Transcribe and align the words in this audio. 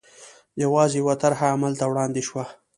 یوازې 0.63 0.95
یوه 1.01 1.15
طرحه 1.21 1.47
عمل 1.55 1.73
ته 1.79 1.85
وړاندې 1.91 2.21
شوه. 2.27 2.45